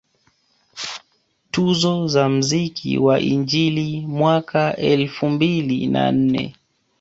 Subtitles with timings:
[1.51, 6.55] Tuzo za mziki wa injili mwaka elfu mbili na nne